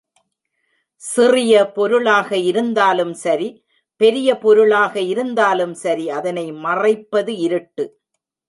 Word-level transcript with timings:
சிறிய 1.01 1.53
பொருளாக 1.71 2.29
இருந்தாலும் 2.37 3.13
சரி, 3.15 3.49
பெரிய 4.01 4.37
பொருளாக 4.37 4.95
இருந்தாலும் 5.11 5.75
சரி 5.75 6.09
அதனை 6.09 6.51
மறைப்பது 6.65 7.35
இருட்டு. 7.37 7.85